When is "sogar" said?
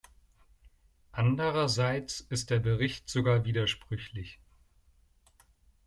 3.07-3.45